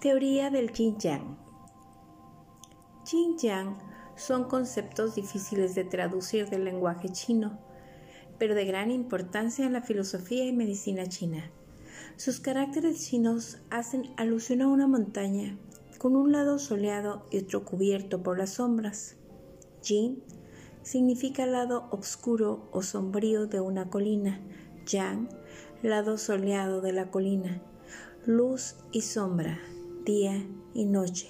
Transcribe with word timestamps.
Teoría 0.00 0.48
del 0.48 0.70
Yin-Yang. 0.70 1.36
Yin-Yang 3.10 3.78
son 4.14 4.44
conceptos 4.44 5.16
difíciles 5.16 5.74
de 5.74 5.82
traducir 5.82 6.48
del 6.48 6.64
lenguaje 6.64 7.08
chino, 7.08 7.58
pero 8.38 8.54
de 8.54 8.64
gran 8.64 8.92
importancia 8.92 9.66
en 9.66 9.72
la 9.72 9.82
filosofía 9.82 10.44
y 10.44 10.52
medicina 10.52 11.08
china. 11.08 11.50
Sus 12.14 12.38
caracteres 12.38 13.08
chinos 13.08 13.58
hacen 13.70 14.14
alusión 14.16 14.62
a 14.62 14.68
una 14.68 14.86
montaña 14.86 15.58
con 15.98 16.14
un 16.14 16.30
lado 16.30 16.60
soleado 16.60 17.26
y 17.32 17.38
otro 17.38 17.64
cubierto 17.64 18.22
por 18.22 18.38
las 18.38 18.50
sombras. 18.50 19.16
Yin 19.82 20.22
significa 20.82 21.44
lado 21.44 21.88
oscuro 21.90 22.68
o 22.70 22.82
sombrío 22.82 23.48
de 23.48 23.60
una 23.60 23.90
colina, 23.90 24.40
Yang, 24.86 25.28
lado 25.82 26.18
soleado 26.18 26.82
de 26.82 26.92
la 26.92 27.10
colina, 27.10 27.60
luz 28.26 28.76
y 28.92 29.00
sombra, 29.00 29.58
día 30.08 30.42
y 30.72 30.86
noche. 30.86 31.28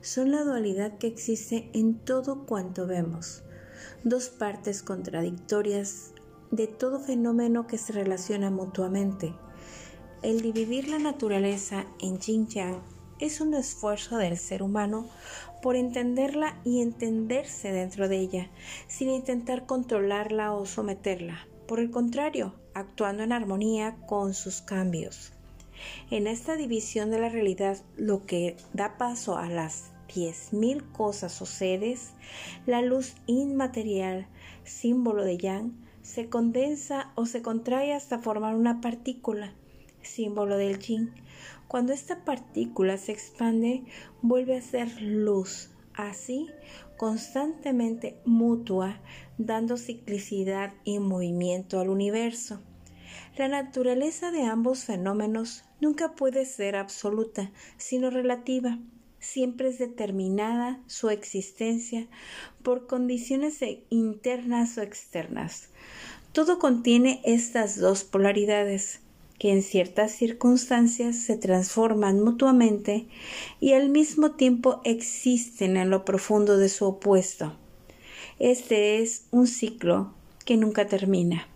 Son 0.00 0.32
la 0.32 0.42
dualidad 0.42 0.98
que 0.98 1.06
existe 1.06 1.70
en 1.74 1.94
todo 1.94 2.44
cuanto 2.44 2.88
vemos, 2.88 3.44
dos 4.02 4.30
partes 4.30 4.82
contradictorias 4.82 6.10
de 6.50 6.66
todo 6.66 6.98
fenómeno 6.98 7.68
que 7.68 7.78
se 7.78 7.92
relaciona 7.92 8.50
mutuamente. 8.50 9.32
El 10.22 10.40
dividir 10.40 10.88
la 10.88 10.98
naturaleza 10.98 11.86
en 12.00 12.18
yin 12.18 12.48
yang 12.48 12.82
es 13.20 13.40
un 13.40 13.54
esfuerzo 13.54 14.16
del 14.16 14.36
ser 14.36 14.64
humano 14.64 15.08
por 15.62 15.76
entenderla 15.76 16.60
y 16.64 16.82
entenderse 16.82 17.70
dentro 17.70 18.08
de 18.08 18.18
ella, 18.18 18.50
sin 18.88 19.08
intentar 19.08 19.66
controlarla 19.66 20.52
o 20.52 20.66
someterla. 20.66 21.46
Por 21.68 21.78
el 21.78 21.92
contrario, 21.92 22.54
actuando 22.74 23.22
en 23.22 23.32
armonía 23.32 23.98
con 24.08 24.34
sus 24.34 24.62
cambios. 24.62 25.35
En 26.10 26.26
esta 26.26 26.56
división 26.56 27.10
de 27.10 27.20
la 27.20 27.28
realidad, 27.28 27.78
lo 27.96 28.26
que 28.26 28.56
da 28.72 28.96
paso 28.98 29.36
a 29.36 29.48
las 29.48 29.92
diez 30.14 30.52
mil 30.52 30.84
cosas 30.92 31.42
o 31.42 31.46
sedes, 31.46 32.12
la 32.66 32.82
luz 32.82 33.14
inmaterial, 33.26 34.26
símbolo 34.64 35.24
de 35.24 35.36
Yang, 35.38 35.72
se 36.02 36.28
condensa 36.28 37.10
o 37.16 37.26
se 37.26 37.42
contrae 37.42 37.92
hasta 37.92 38.20
formar 38.20 38.54
una 38.54 38.80
partícula, 38.80 39.52
símbolo 40.02 40.56
del 40.56 40.78
Yin. 40.78 41.12
Cuando 41.68 41.92
esta 41.92 42.24
partícula 42.24 42.96
se 42.96 43.12
expande, 43.12 43.82
vuelve 44.22 44.56
a 44.56 44.62
ser 44.62 45.02
luz, 45.02 45.70
así 45.94 46.46
constantemente 46.96 48.16
mutua, 48.24 49.00
dando 49.36 49.76
ciclicidad 49.76 50.74
y 50.84 50.98
movimiento 51.00 51.80
al 51.80 51.88
universo. 51.88 52.60
La 53.36 53.48
naturaleza 53.48 54.30
de 54.30 54.44
ambos 54.44 54.84
fenómenos 54.84 55.64
nunca 55.78 56.14
puede 56.14 56.46
ser 56.46 56.74
absoluta, 56.74 57.50
sino 57.76 58.08
relativa. 58.08 58.78
Siempre 59.18 59.68
es 59.68 59.78
determinada 59.78 60.80
su 60.86 61.10
existencia 61.10 62.06
por 62.62 62.86
condiciones 62.86 63.58
internas 63.90 64.78
o 64.78 64.82
externas. 64.82 65.68
Todo 66.32 66.58
contiene 66.58 67.20
estas 67.24 67.78
dos 67.78 68.04
polaridades, 68.04 69.00
que 69.38 69.52
en 69.52 69.62
ciertas 69.62 70.12
circunstancias 70.12 71.16
se 71.16 71.36
transforman 71.36 72.22
mutuamente 72.22 73.06
y 73.60 73.74
al 73.74 73.90
mismo 73.90 74.30
tiempo 74.32 74.80
existen 74.84 75.76
en 75.76 75.90
lo 75.90 76.06
profundo 76.06 76.56
de 76.56 76.70
su 76.70 76.86
opuesto. 76.86 77.54
Este 78.38 79.02
es 79.02 79.26
un 79.30 79.46
ciclo 79.46 80.14
que 80.46 80.56
nunca 80.56 80.86
termina. 80.86 81.48